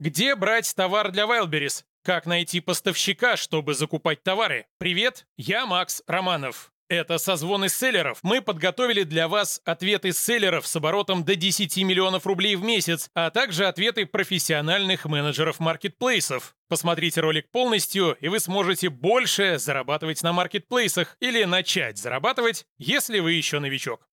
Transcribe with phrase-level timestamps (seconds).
[0.00, 1.84] Где брать товар для Wildberries?
[2.02, 4.64] Как найти поставщика, чтобы закупать товары?
[4.78, 6.72] Привет, я Макс Романов.
[6.88, 8.18] Это созвон из селлеров.
[8.22, 13.28] Мы подготовили для вас ответы селлеров с оборотом до 10 миллионов рублей в месяц, а
[13.28, 16.56] также ответы профессиональных менеджеров маркетплейсов.
[16.70, 23.32] Посмотрите ролик полностью, и вы сможете больше зарабатывать на маркетплейсах или начать зарабатывать, если вы
[23.34, 24.08] еще новичок.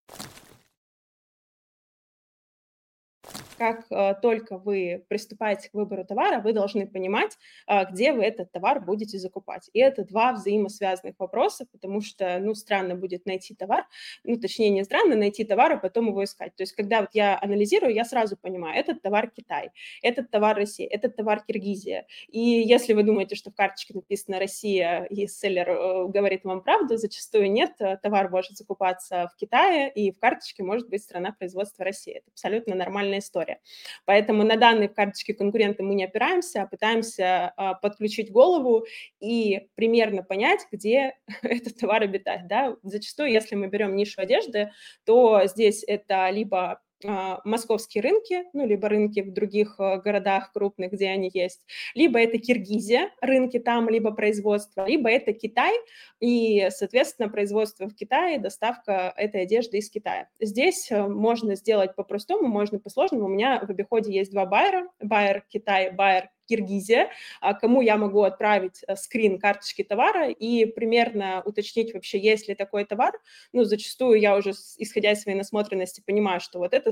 [3.58, 7.36] Как э, только вы приступаете к выбору товара, вы должны понимать,
[7.66, 9.68] э, где вы этот товар будете закупать.
[9.72, 13.84] И это два взаимосвязанных вопроса, потому что, ну, странно будет найти товар,
[14.22, 16.54] ну, точнее, не странно найти товар, а потом его искать.
[16.54, 19.70] То есть, когда вот я анализирую, я сразу понимаю, этот товар Китай,
[20.02, 22.06] этот товар Россия, этот товар Киргизия.
[22.28, 26.96] И если вы думаете, что в карточке написано Россия, и селлер э, говорит вам правду,
[26.96, 27.72] зачастую нет,
[28.02, 32.14] товар может закупаться в Китае, и в карточке может быть страна производства России.
[32.14, 33.60] Это абсолютно нормальная история история.
[34.04, 38.86] Поэтому на данные карточки конкурента мы не опираемся, а пытаемся а, подключить голову
[39.20, 42.46] и примерно понять, где этот товар обитает.
[42.46, 42.76] Да?
[42.82, 44.72] Зачастую, если мы берем нишу одежды,
[45.04, 51.08] то здесь это либо московские рынки, ну, либо рынки в других а, городах крупных, где
[51.08, 55.74] они есть, либо это Киргизия, рынки там, либо производство, либо это Китай,
[56.20, 60.28] и, соответственно, производство в Китае, доставка этой одежды из Китая.
[60.40, 63.26] Здесь э, можно сделать по-простому, можно по-сложному.
[63.26, 67.10] У меня в обиходе есть два байера, байер Китай, байер Киргизия,
[67.40, 72.54] а кому я могу отправить э, скрин карточки товара и примерно уточнить вообще, есть ли
[72.54, 73.12] такой товар.
[73.52, 76.90] Ну, зачастую я уже, исходя из своей насмотренности, понимаю, что вот это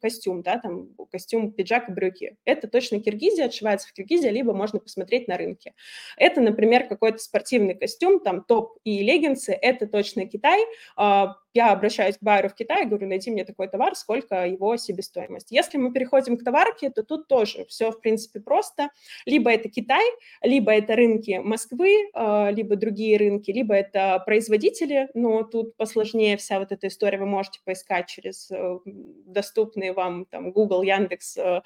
[0.00, 2.36] костюм, да, там костюм, пиджак и брюки.
[2.44, 5.74] Это точно Киргизия, отшивается в Киргизии, либо можно посмотреть на рынке.
[6.16, 10.60] Это, например, какой-то спортивный костюм, там топ и леггинсы, это точно Китай,
[10.96, 15.50] а, я обращаюсь к байеру в Китае, говорю, найди мне такой товар, сколько его себестоимость.
[15.50, 18.90] Если мы переходим к товарке, то тут тоже все, в принципе, просто.
[19.26, 20.04] Либо это Китай,
[20.42, 26.58] либо это рынки Москвы, а, либо другие рынки, либо это производители, но тут посложнее вся
[26.58, 28.78] вот эта история, вы можете поискать через э,
[29.26, 31.62] доступные вам там Google, Яндекс, э,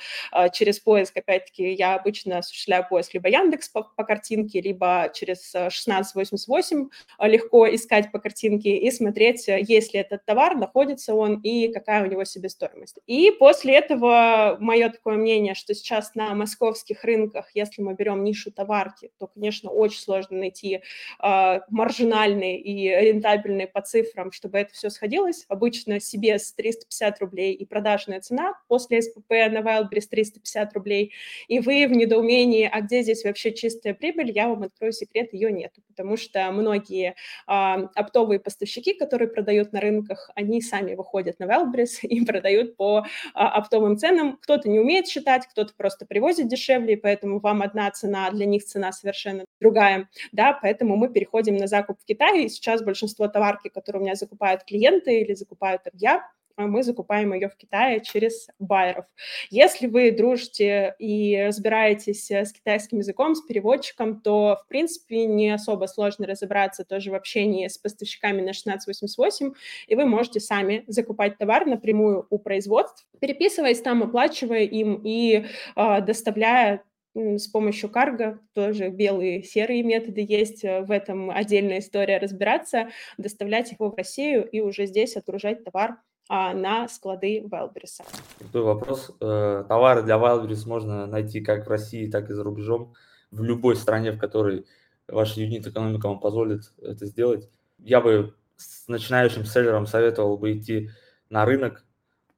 [0.53, 6.89] через поиск, опять-таки, я обычно осуществляю поиск либо Яндекс по, по картинке, либо через 1688
[7.19, 9.49] э, легко искать по картинке и смотреть,
[9.81, 12.98] ли этот товар, находится он и какая у него себестоимость.
[13.06, 18.50] И после этого мое такое мнение, что сейчас на московских рынках, если мы берем нишу
[18.50, 20.81] товарки, то, конечно, очень сложно найти
[21.22, 25.44] э, маржинальные и рентабельные по цифрам, чтобы это все сходилось.
[25.48, 31.12] Обычно себе с 350 рублей и продажная цена после СПП на Wildberries 350 рублей,
[31.48, 35.53] и вы в недоумении, а где здесь вообще чистая прибыль, я вам открою секрет, ее
[35.53, 37.15] нету, потому что многие
[37.47, 37.53] э,
[37.94, 43.04] оптовые поставщики, которые продают продают на рынках, они сами выходят на Wildberries и продают по
[43.34, 44.38] а, оптовым ценам.
[44.43, 48.65] Кто-то не умеет считать, кто-то просто привозит дешевле, поэтому вам одна цена, а для них
[48.65, 53.69] цена совершенно другая, да, поэтому мы переходим на закуп в Китае, и сейчас большинство товарки,
[53.69, 56.22] которые у меня закупают клиенты или закупают я,
[56.56, 59.05] мы закупаем ее в Китае через байеров.
[59.50, 65.50] Если вы дружите и разбираетесь э, с китайским языком, с переводчиком, то, в принципе, не
[65.50, 69.53] особо сложно разобраться тоже в общении с поставщиками на 1688,
[69.87, 75.45] и вы можете сами закупать товар напрямую у производств, переписываясь там, оплачивая им и
[75.77, 76.83] э, доставляя
[77.16, 83.72] с помощью карго, тоже белые, серые методы есть, э, в этом отдельная история разбираться, доставлять
[83.72, 88.03] его в Россию и уже здесь отгружать товар а, на склады Wildberries.
[88.38, 89.10] Крутой вопрос.
[89.20, 92.94] Э, товары для Wildberries можно найти как в России, так и за рубежом,
[93.31, 94.66] в любой стране, в которой
[95.09, 97.48] ваша юнит-экономика вам позволит это сделать.
[97.78, 100.91] Я бы с начинающим селлером советовал бы идти
[101.31, 101.84] на рынок,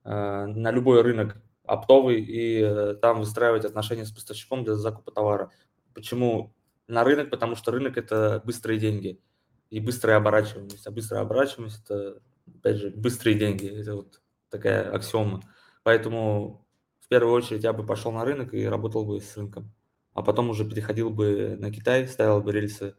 [0.04, 5.50] э, на любой рынок оптовый, и э, там выстраивать отношения с поставщиком для закупа товара.
[5.94, 6.54] Почему
[6.86, 7.30] на рынок?
[7.30, 9.20] Потому что рынок– это быстрые деньги
[9.70, 10.86] и быстрая оборачиваемость.
[10.86, 12.20] А быстрая оборачиваемость– это
[12.58, 13.66] опять же, быстрые деньги.
[13.66, 14.20] Это вот
[14.50, 15.42] такая аксиома.
[15.82, 16.66] Поэтому
[17.00, 19.72] в первую очередь я бы пошел на рынок и работал бы с рынком.
[20.14, 22.94] А потом уже переходил бы на Китай, ставил бы рельсы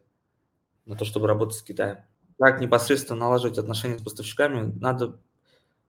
[0.86, 1.98] на то, чтобы работать с Китаем.
[2.38, 5.20] Как непосредственно налаживать отношения с поставщиками, надо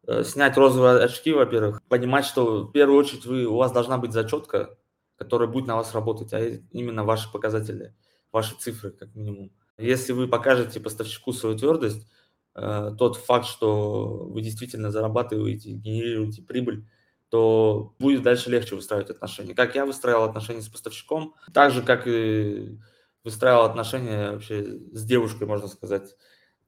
[0.05, 4.11] э, снять розовые очки, во-первых, понимать, что в первую очередь вы, у вас должна быть
[4.11, 4.77] зачетка,
[5.15, 7.95] которая будет на вас работать, а именно ваши показатели,
[8.31, 9.51] ваши цифры, как минимум.
[9.77, 12.07] Если вы покажете поставщику свою твердость,
[12.55, 16.85] Э, тот факт, что вы действительно зарабатываете, генерируете прибыль,
[17.29, 19.53] то будет дальше легче выстраивать отношения.
[19.55, 22.77] Как я выстраивал отношения с поставщиком, так же, как и
[23.23, 26.15] выстраивал отношения вообще с девушкой, можно сказать.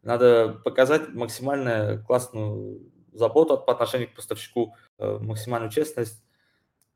[0.03, 2.81] Надо показать максимально классную
[3.11, 6.23] заботу по отношению к поставщику, э, максимальную честность,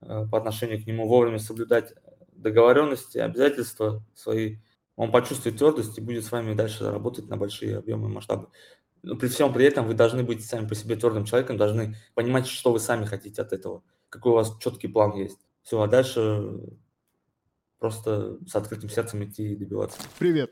[0.01, 1.93] э, по отношению к нему, вовремя соблюдать
[2.33, 4.57] договоренности, обязательства свои,
[4.95, 8.49] он почувствует твердость и будет с вами дальше работать на большие объемы масштабы.
[9.07, 12.45] Но при всем при этом вы должны быть сами по себе твердым человеком, должны понимать,
[12.45, 15.39] что вы сами хотите от этого, какой у вас четкий план есть.
[15.63, 16.59] Все, а дальше
[17.79, 19.97] просто с открытым сердцем идти и добиваться.
[20.19, 20.51] Привет,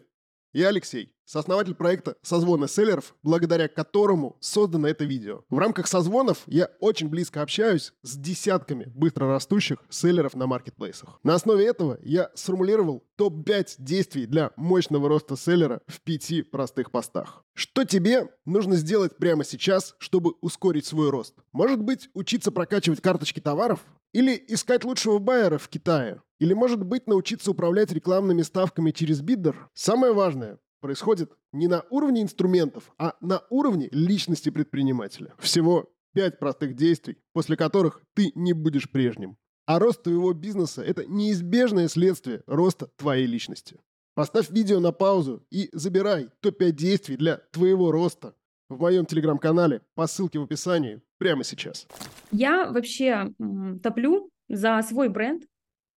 [0.53, 5.43] я Алексей, сооснователь проекта «Созвоны селлеров», благодаря которому создано это видео.
[5.49, 11.19] В рамках созвонов я очень близко общаюсь с десятками быстрорастущих селлеров на маркетплейсах.
[11.23, 17.43] На основе этого я сформулировал топ-5 действий для мощного роста селлера в пяти простых постах.
[17.53, 21.35] Что тебе нужно сделать прямо сейчас, чтобы ускорить свой рост?
[21.51, 23.79] Может быть, учиться прокачивать карточки товаров?
[24.13, 26.21] Или искать лучшего байера в Китае?
[26.39, 29.69] Или, может быть, научиться управлять рекламными ставками через биддер?
[29.73, 35.33] Самое важное происходит не на уровне инструментов, а на уровне личности предпринимателя.
[35.39, 39.35] Всего пять простых действий, после которых ты не будешь прежним.
[39.65, 43.79] А рост твоего бизнеса– это неизбежное следствие роста твоей личности.
[44.13, 48.35] Поставь видео на паузу и забирай топ-5 действий для твоего роста
[48.69, 51.87] в моем телеграм-канале по ссылке в описании прямо сейчас.
[52.31, 53.33] Я вообще
[53.81, 55.45] топлю за свой бренд,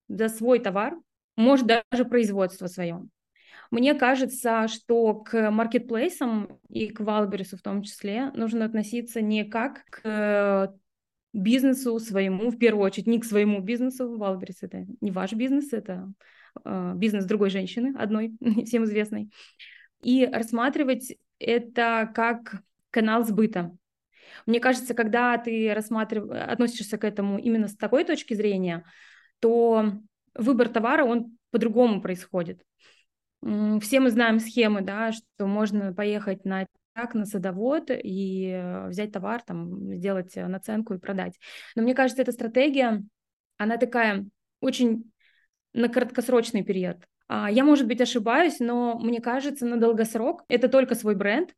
[0.08, 0.98] за свой товар,
[1.36, 3.06] может даже производство свое.
[3.70, 9.84] Мне кажется, что к маркетплейсам и к Валберису в том числе нужно относиться не как
[9.90, 10.74] к
[11.32, 14.16] бизнесу своему, в первую очередь, не к своему бизнесу.
[14.16, 16.10] Валберис это не ваш бизнес, это
[16.64, 18.32] э, бизнес другой женщины, одной,
[18.64, 19.30] всем известной.
[20.02, 23.76] И рассматривать это как канал сбыта.
[24.46, 28.84] Мне кажется, когда ты рассматриваешь, относишься к этому именно с такой точки зрения,
[29.40, 29.92] то
[30.34, 32.62] выбор товара, он по-другому происходит.
[33.42, 39.12] Все мы знаем схемы, да, что можно поехать на так на садовод и э, взять
[39.12, 41.38] товар, там, сделать наценку и продать.
[41.76, 43.04] Но мне кажется, эта стратегия,
[43.56, 44.26] она такая
[44.60, 45.08] очень
[45.72, 46.96] на краткосрочный период.
[47.28, 51.54] А, я, может быть, ошибаюсь, но мне кажется, на долгосрок это только свой бренд,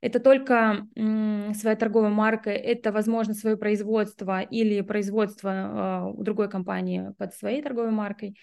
[0.00, 7.12] это только своя торговая марка, это, возможно, свое производство или производство э, у другой компании
[7.18, 8.38] под своей торговой маркой.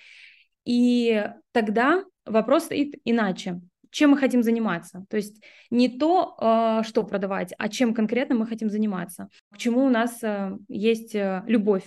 [0.66, 3.62] И тогда вопрос стоит иначе.
[3.92, 5.06] Чем мы хотим заниматься?
[5.10, 9.30] То есть не то, э, что продавать, а чем конкретно мы хотим заниматься.
[9.52, 11.86] К чему у нас э, есть любовь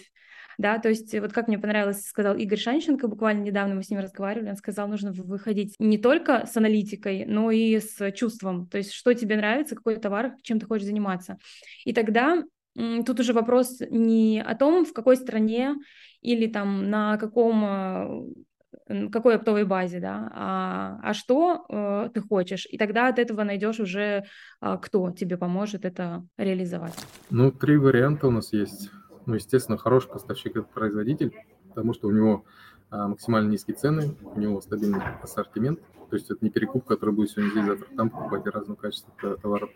[0.59, 4.01] да, то есть вот как мне понравилось, сказал Игорь Шанченко, буквально недавно мы с ним
[4.01, 8.93] разговаривали, он сказал, нужно выходить не только с аналитикой, но и с чувством, то есть
[8.93, 11.39] что тебе нравится, какой товар, чем ты хочешь заниматься.
[11.85, 12.43] И тогда
[12.75, 15.77] тут уже вопрос не о том, в какой стране
[16.23, 18.23] или там на каком э,
[19.13, 23.81] какой оптовой базе, да, а, а что э, ты хочешь, и тогда от этого найдешь
[23.81, 24.25] уже,
[24.61, 26.95] э, кто тебе поможет это реализовать.
[27.31, 28.91] Ну, три варианта у нас есть.
[29.27, 31.35] Ну, естественно, хороший поставщик– это производитель,
[31.69, 32.45] потому что у него
[32.91, 35.81] а, максимально низкие цены, у него стабильный ассортимент.
[36.09, 39.71] То есть это не перекуп, который будет сегодня здесь, завтра там покупать разного качества товаров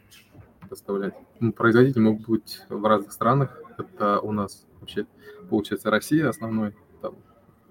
[0.70, 1.14] доставлять.
[1.40, 3.60] Ну, производитель могут быть в разных странах.
[3.76, 5.06] Это у нас вообще,
[5.50, 7.16] получается, Россия основной, там,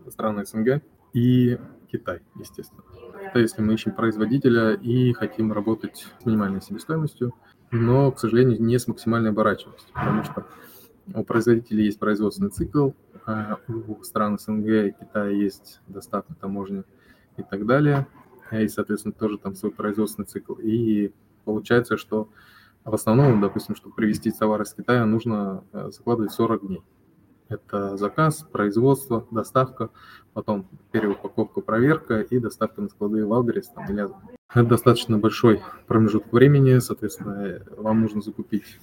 [0.10, 0.84] страны СНГ
[1.14, 1.58] и
[1.92, 2.84] Китай, естественно.
[3.22, 7.34] Это если мы ищем производителя и хотим работать с минимальной себестоимостью,
[7.70, 10.48] но, к сожалению, не с максимальной оборачиваемостью, потому что
[11.14, 12.92] у производителей есть производственный цикл,
[13.26, 16.84] а у стран СНГ и Китая есть доставка, таможня
[17.38, 18.08] и так далее.
[18.52, 20.54] И, соответственно, тоже там свой производственный цикл.
[20.56, 21.14] И
[21.46, 22.30] получается, что
[22.84, 26.84] в основном, допустим, чтобы привезти товар из Китая, нужно э, закладывать 40 дней.
[27.52, 29.90] Это заказ, производство, доставка,
[30.34, 34.08] потом переупаковка, проверка и доставка на склады в Алгорис там, или
[34.50, 38.80] Это достаточно большой промежуток времени, соответственно, вам нужно закупить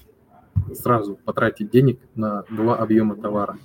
[0.74, 3.56] сразу потратить денег на два объема товара.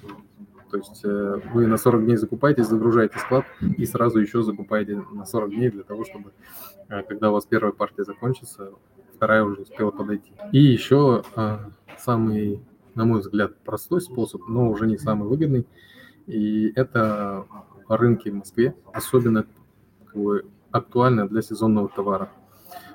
[0.71, 5.23] То есть э, вы на 40 дней закупаете, загружаете склад и сразу еще закупаете на
[5.25, 6.31] 40 дней для того, чтобы,
[6.89, 8.71] э, когда у вас первая партия закончится,
[9.13, 10.31] вторая уже успела подойти.
[10.51, 11.57] И еще э,
[11.99, 12.59] самый,
[12.95, 15.65] на мой взгляд, простой способ, но уже не самый выгодный,
[16.27, 17.45] и это
[17.87, 19.45] рынки в Москве, особенно
[20.05, 22.29] как бы, актуально для сезонного товара.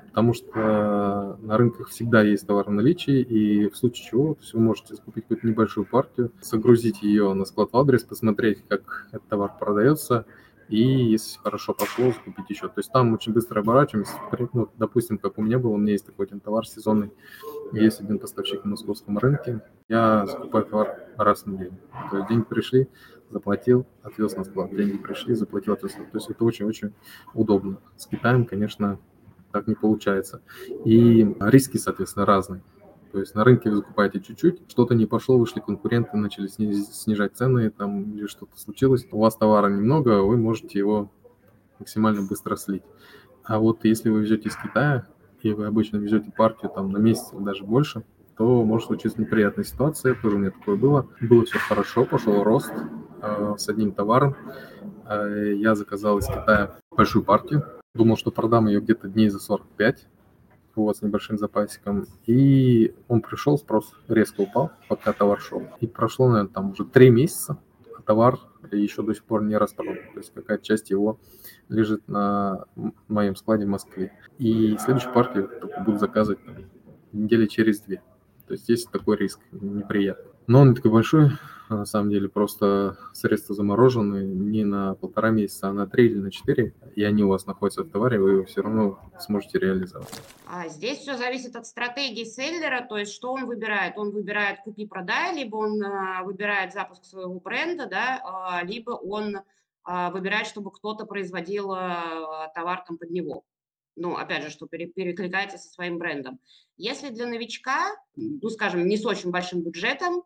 [0.07, 4.95] Потому что на рынках всегда есть товар в наличии, и в случае чего вы можете
[4.95, 10.25] закупить какую-то небольшую партию, загрузить ее на склад в адрес, посмотреть, как этот товар продается,
[10.69, 12.67] и если хорошо пошло, закупить еще.
[12.67, 14.13] То есть там очень быстро оборачиваемся.
[14.53, 17.11] Ну, допустим, как у меня было, у меня есть такой один товар сезонный,
[17.73, 21.77] есть один поставщик на московском рынке, я закупаю товар раз в неделю.
[22.11, 22.87] То есть деньги пришли,
[23.31, 24.75] заплатил, отвез на склад.
[24.75, 25.93] Деньги пришли, заплатил, отвез.
[25.93, 26.93] То есть это очень-очень
[27.33, 27.79] удобно.
[27.97, 28.99] С Китаем, конечно,
[29.51, 30.41] так не получается.
[30.85, 32.61] И риски, соответственно, разные.
[33.11, 37.71] То есть на рынке вы закупаете чуть-чуть, что-то не пошло, вышли конкуренты, начали снижать цены,
[37.71, 39.07] там или что-то случилось.
[39.11, 41.11] У вас товара немного, вы можете его
[41.79, 42.83] максимально быстро слить.
[43.43, 45.07] А вот если вы везете из Китая,
[45.41, 48.03] и вы обычно везете партию там на месяц даже больше,
[48.37, 51.07] то может случиться неприятная ситуация, тоже у меня такое было.
[51.19, 52.71] Было все хорошо, пошел рост
[53.21, 54.35] э, с одним товаром.
[55.07, 60.07] Э, я заказал из Китая большую партию, думал, что продам ее где-то дней за 45,
[60.85, 62.05] вот с небольшим запасиком.
[62.25, 65.63] И он пришел, спрос резко упал, пока товар шел.
[65.79, 67.57] И прошло, наверное, там уже три месяца,
[67.97, 68.39] а товар
[68.71, 69.95] еще до сих пор не распродан.
[70.13, 71.19] То есть какая-то часть его
[71.69, 72.65] лежит на
[73.07, 74.11] моем складе в Москве.
[74.37, 75.49] И следующую партию
[75.85, 76.55] буду заказывать там,
[77.11, 78.01] недели через две.
[78.47, 80.31] То есть есть такой риск неприятный.
[80.47, 81.31] Но он такой большой,
[81.75, 86.31] на самом деле просто средства заморожены не на полтора месяца, а на три или на
[86.31, 90.09] четыре, и они у вас находятся в товаре, вы его все равно сможете реализовать.
[90.47, 93.97] А здесь все зависит от стратегии селлера, то есть что он выбирает.
[93.97, 99.37] Он выбирает купи-продай, либо он а, выбирает запуск своего бренда, да, а, либо он
[99.83, 103.43] а, выбирает, чтобы кто-то производил а, товар там под него
[103.99, 106.39] ну, опять же, что перекликается со своим брендом.
[106.77, 110.23] Если для новичка, ну, скажем, не с очень большим бюджетом,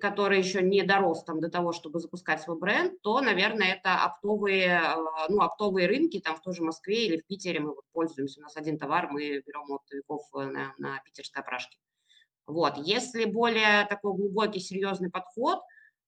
[0.00, 4.80] который еще не дорос там до того, чтобы запускать свой бренд, то, наверное, это оптовые,
[4.80, 4.96] э,
[5.28, 8.42] ну, оптовые рынки, там в той же Москве или в Питере мы вот пользуемся, у
[8.42, 11.78] нас один товар, мы берем оптовиков э, на, на питерской опрашке.
[12.46, 15.60] Вот, если более такой глубокий, серьезный подход,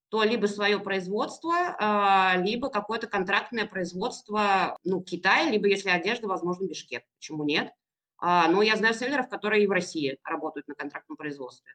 [0.09, 6.65] то либо свое производство, а, либо какое-то контрактное производство, ну, Китай, либо, если одежда, возможно,
[6.65, 7.03] Бишкек.
[7.17, 7.71] Почему нет?
[8.17, 11.71] А, но я знаю селлеров, которые и в России работают на контрактном производстве.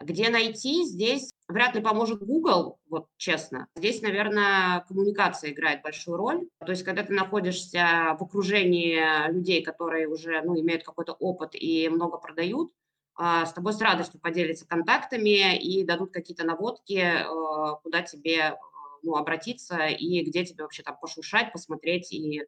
[0.00, 0.84] Где найти?
[0.84, 3.66] Здесь вряд ли поможет Google, вот честно.
[3.76, 6.48] Здесь, наверное, коммуникация играет большую роль.
[6.58, 11.88] То есть, когда ты находишься в окружении людей, которые уже ну, имеют какой-то опыт и
[11.88, 12.72] много продают,
[13.14, 18.58] а, с тобой с радостью поделятся контактами и дадут какие-то наводки, э, куда тебе
[19.02, 22.42] ну, обратиться и где тебе вообще там пошуршать, посмотреть и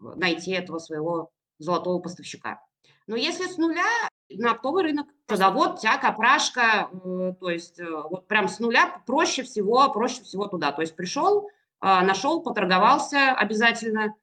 [0.00, 2.60] найти этого своего золотого поставщика.
[3.06, 5.06] Но если с нуля, на оптовый рынок.
[5.28, 10.46] Завод, тяг, опрашка, э, то есть э, вот прям с нуля проще всего, проще всего
[10.46, 10.72] туда.
[10.72, 11.48] То есть пришел,
[11.80, 14.14] а, нашел, поторговался обязательно,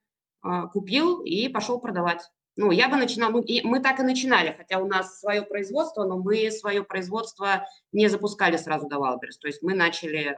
[0.74, 2.30] купил и пошел продавать.
[2.58, 6.04] Ну, я бы начинала, ну, и мы так и начинали, хотя у нас свое производство,
[6.04, 9.38] но мы свое производство не запускали сразу до Wildberries.
[9.38, 10.36] То есть мы начали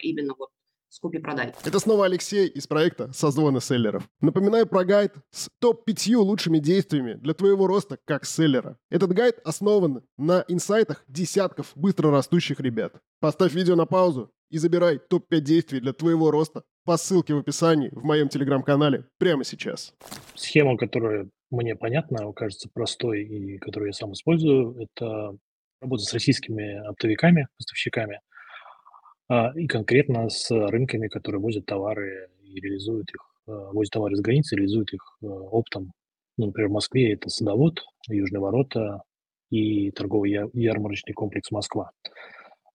[0.00, 0.50] именно вот
[0.92, 1.54] с купи-продай.
[1.64, 4.08] Это снова Алексей из проекта «Созвоны селлеров».
[4.20, 8.76] Напоминаю про гайд с топ-5 лучшими действиями для твоего роста как селлера.
[8.90, 12.92] Этот гайд основан на инсайтах десятков быстро растущих ребят.
[13.20, 17.88] Поставь видео на паузу и забирай топ-5 действий для твоего роста по ссылке в описании
[17.90, 19.94] в моем телеграм-канале прямо сейчас.
[20.34, 25.38] Схема, которая мне понятна, кажется простой и которую я сам использую, это
[25.80, 28.20] работа с российскими оптовиками, поставщиками–
[29.28, 34.20] а, и конкретно с рынками, которые возят товары и реализуют их, а, возят товары с
[34.20, 35.92] границы, реализуют их а, оптом.
[36.38, 39.02] Ну, например, в Москве это садовод, Южные ворота
[39.50, 41.90] и торговый ярмарочный комплекс Москва.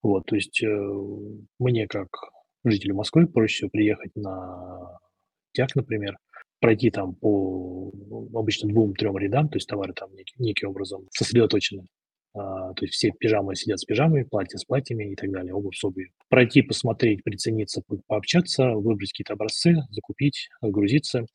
[0.04, 0.92] Вот, то есть э,
[1.60, 2.08] мне, как
[2.64, 5.00] жителю Москвы, проще всего приехать на
[5.54, 6.18] ТЯК, например,
[6.60, 7.92] пройти там по
[8.34, 11.88] обычно двум-трем рядам, то есть товары там неким, неким образом сосредоточены,
[12.38, 15.84] то есть все пижамы сидят с пижамами, платья с платьями и так далее, обувь с
[15.84, 16.12] обувью.
[16.30, 21.26] Пройти, посмотреть, прицениться, пообщаться, выбрать какие-то образцы, закупить, отгрузиться.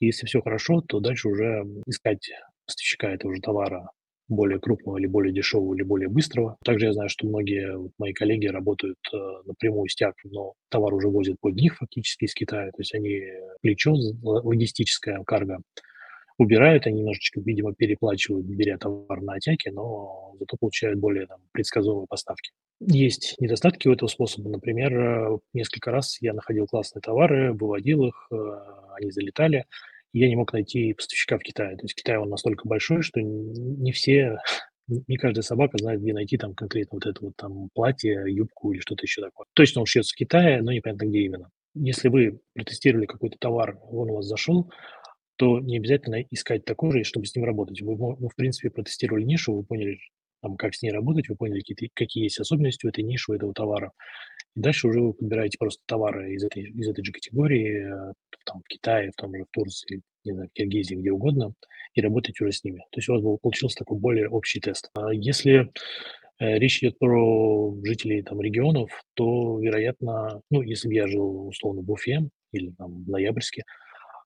[0.00, 2.30] И если все хорошо, то дальше уже искать
[2.66, 3.90] поставщика этого же товара
[4.28, 6.56] более крупного или более дешевого или более быстрого.
[6.64, 10.94] Также я знаю, что многие вот, мои коллеги работают э, напрямую с ТЯК, но товар
[10.94, 12.70] уже возят под них фактически из Китая.
[12.70, 13.20] То есть они
[13.60, 15.58] плечо, логистическая карго
[16.40, 22.06] убирают, они немножечко, видимо, переплачивают, беря товар на отяке, но зато получают более там, предсказуемые
[22.08, 22.50] поставки.
[22.80, 24.48] Есть недостатки у этого способа.
[24.48, 28.36] Например, э, несколько раз я находил классные товары, выводил их, э,
[28.98, 29.66] они залетали,
[30.12, 31.76] и я не мог найти поставщика в Китае.
[31.76, 34.38] То есть Китай, он настолько большой, что не все,
[34.88, 38.80] не каждая собака знает, где найти там конкретно вот это вот там платье, юбку или
[38.80, 39.46] что-то еще такое.
[39.52, 41.50] Точно он шьется в Китае, но непонятно где именно.
[41.74, 44.70] Если вы протестировали какой-то товар, он у вас зашел,
[45.40, 47.80] то не обязательно искать такой же, чтобы с ним работать.
[47.80, 49.98] Вы, вы в принципе, протестировали нишу, вы поняли,
[50.42, 53.34] там, как с ней работать, вы поняли, какие, какие есть особенности у этой ниши, у
[53.34, 53.92] этого товара.
[54.54, 58.12] И дальше уже вы подбираете просто товары из этой, из этой же категории, э,
[58.44, 61.54] там, в Китае, в том же в Турции, не знаю, в Киргизии, где угодно,
[61.94, 62.80] и работаете уже с ними.
[62.90, 64.90] То есть у вас был, получился такой более общий тест.
[64.92, 65.70] А если
[66.38, 71.80] э, речь идет про жителей там, регионов, то, вероятно, ну, если бы я жил, условно,
[71.80, 73.62] в Уфе или там, в Ноябрьске,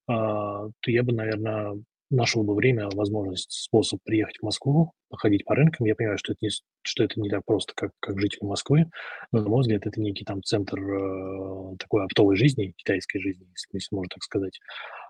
[0.07, 1.75] то я бы, наверное,
[2.11, 5.87] нашел бы время, возможность, способ приехать в Москву, ходить по рынкам.
[5.87, 6.51] Я понимаю, что это не,
[6.83, 8.87] что это не так просто, как, как житель Москвы,
[9.33, 13.69] но, на мой взгляд, это некий там центр э, такой оптовой жизни, китайской жизни, если,
[13.73, 14.59] если можно так сказать.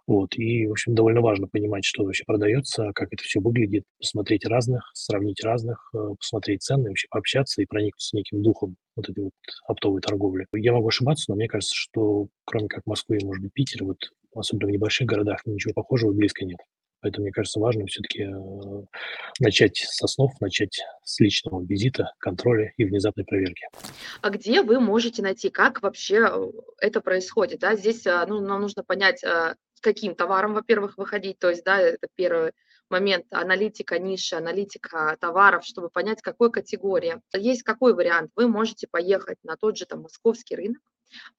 [0.06, 0.36] Вот.
[0.36, 4.90] И, в общем, довольно важно понимать, что вообще продается, как это все выглядит, посмотреть разных,
[4.94, 9.32] сравнить разных, э, посмотреть цены, вообще пообщаться и проникнуться неким духом вот этой вот
[9.66, 10.46] оптовой торговли.
[10.54, 13.98] Я могу ошибаться, но мне кажется, что кроме как Москвы и, может быть, Питер, вот
[14.34, 16.58] особенно в небольших городах, ничего похожего близко нет.
[17.00, 18.30] Поэтому, мне кажется, важно все-таки э,
[19.38, 23.68] начать с основ, начать с личного визита, контроля и внезапной проверки.
[24.22, 27.60] А где вы можете найти, как вообще э, это происходит?
[27.60, 27.76] Да?
[27.76, 29.22] Здесь ну, нам нужно понять,
[29.82, 32.52] каким товаром, во-первых, выходить, то есть, да, это первый
[32.88, 37.20] момент, аналитика ниши, аналитика товаров, чтобы понять, какой категории.
[37.34, 38.30] Есть какой вариант?
[38.36, 40.80] Вы можете поехать на тот же там московский рынок,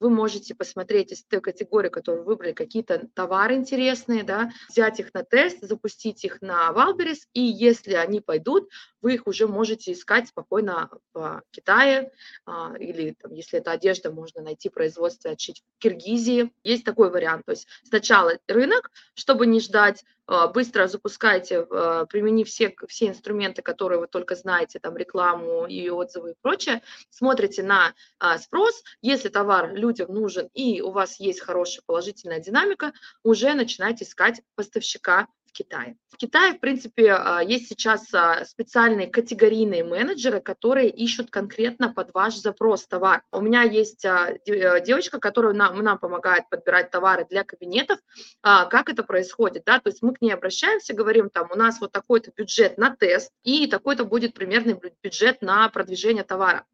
[0.00, 5.12] вы можете посмотреть из той категории, которую вы выбрали, какие-то товары интересные, да, взять их
[5.14, 8.68] на тест, запустить их на Wildberries, и если они пойдут,
[9.00, 12.10] вы их уже можете искать спокойно в Китае,
[12.44, 16.52] а, или там, если это одежда, можно найти производство отшить в Киргизии.
[16.64, 17.44] Есть такой вариант.
[17.46, 20.04] То есть сначала рынок, чтобы не ждать
[20.48, 26.32] быстро запускайте, а, применив все, все инструменты, которые вы только знаете, там рекламу и отзывы
[26.32, 31.82] и прочее, смотрите на а, спрос, если товар людям нужен и у вас есть хорошая
[31.86, 32.92] положительная динамика,
[33.22, 35.96] уже начинайте искать поставщика Китае.
[36.10, 42.12] В Китае, в принципе, а, есть сейчас а, специальные категорийные менеджеры, которые ищут конкретно под
[42.12, 43.22] ваш запрос товар.
[43.32, 47.98] У меня есть а, э, девочка, которая нам, нам помогает подбирать товары для кабинетов.
[48.42, 49.64] Как это происходит?
[49.66, 49.78] Да?
[49.80, 53.30] То есть мы к ней обращаемся, говорим, там, у нас вот такой-то бюджет на тест
[53.42, 56.64] и такой-то будет примерный бюджет на продвижение товара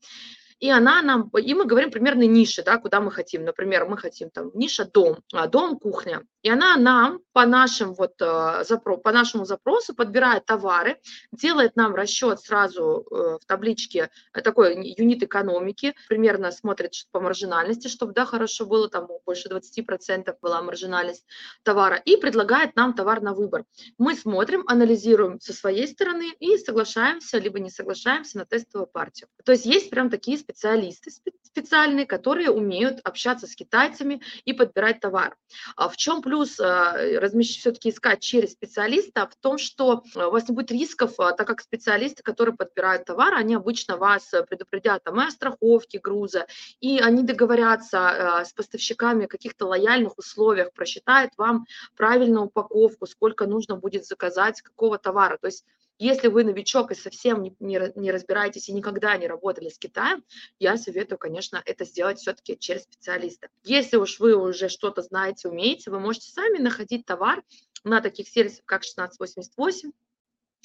[0.63, 3.45] и она нам, и мы говорим примерно ниши, да, куда мы хотим.
[3.45, 6.23] Например, мы хотим там ниша дом, а дом кухня.
[6.43, 11.01] И она нам по, нашим вот, э, запро, по нашему запросу подбирает товары,
[11.33, 17.89] делает нам расчет сразу э, в табличке э, такой юнит экономики, примерно смотрит по маржинальности,
[17.89, 21.25] чтобы да, хорошо было, там больше 20% была маржинальность
[21.65, 23.65] товара, и предлагает нам товар на выбор.
[23.99, 29.29] Мы смотрим, анализируем со своей стороны и соглашаемся, либо не соглашаемся на тестовую партию.
[29.45, 35.37] То есть есть прям такие специальные, которые умеют общаться с китайцами и подбирать товар.
[35.77, 39.29] А в чем плюс э, размещать, все-таки искать через специалиста?
[39.29, 43.35] В том, что у вас не будет рисков, а, так как специалисты, которые подбирают товар,
[43.35, 46.47] они обычно вас предупредят там, о страховке груза,
[46.81, 47.99] и они договорятся
[48.43, 54.63] э, с поставщиками о каких-то лояльных условиях, просчитают вам правильную упаковку, сколько нужно будет заказать
[54.63, 55.39] какого товара.
[55.39, 55.65] То есть
[56.03, 60.25] если вы новичок и совсем не, не, не разбираетесь и никогда не работали с Китаем,
[60.59, 63.49] я советую, конечно, это сделать все-таки через специалиста.
[63.63, 67.43] Если уж вы уже что-то знаете, умеете, вы можете сами находить товар
[67.85, 69.93] на таких сервисах, как 1688,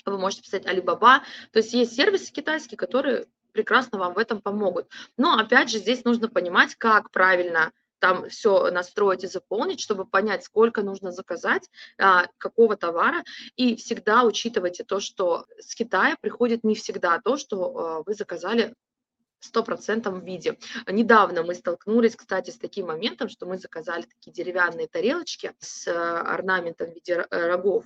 [0.06, 1.22] вы можете писать Alibaba,
[1.52, 4.88] то есть есть сервисы китайские, которые прекрасно вам в этом помогут.
[5.18, 10.44] Но опять же здесь нужно понимать, как правильно там все настроить и заполнить, чтобы понять,
[10.44, 13.24] сколько нужно заказать, а, какого товара.
[13.56, 18.74] И всегда учитывайте то, что с Китая приходит не всегда то, что а, вы заказали
[19.40, 20.58] стопроцентном виде.
[20.88, 25.92] Недавно мы столкнулись, кстати, с таким моментом, что мы заказали такие деревянные тарелочки с э,
[25.92, 27.86] орнаментом в виде э, рогов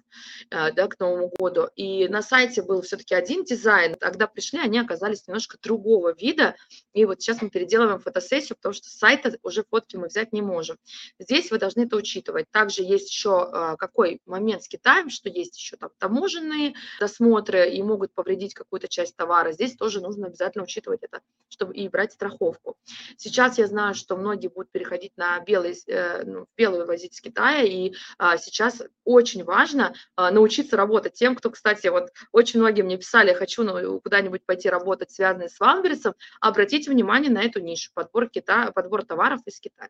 [0.49, 1.67] э, да, к Новому году.
[1.75, 3.95] И на сайте был все-таки один дизайн.
[3.95, 6.55] Когда пришли, они оказались немножко другого вида.
[6.93, 10.41] И вот сейчас мы переделываем фотосессию, потому что с сайта уже фотки мы взять не
[10.41, 10.77] можем.
[11.19, 12.49] Здесь вы должны это учитывать.
[12.51, 18.13] Также есть еще какой момент с Китаем, что есть еще там таможенные досмотры и могут
[18.13, 19.51] повредить какую-то часть товара.
[19.51, 22.77] Здесь тоже нужно обязательно учитывать это чтобы и брать страховку.
[23.17, 27.63] Сейчас я знаю, что многие будут переходить на белый, э, ну, белую возить с Китая,
[27.63, 32.97] и а, сейчас очень важно а, научиться работать тем, кто, кстати, вот очень многие мне
[32.97, 38.29] писали, хочу ну, куда-нибудь пойти работать, связанные с Валбересом, обратите внимание на эту нишу, подбор,
[38.29, 39.89] Кита, подбор товаров из Китая.